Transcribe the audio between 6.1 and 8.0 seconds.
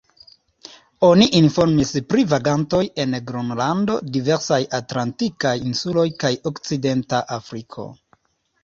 kaj Okcidenta Afriko.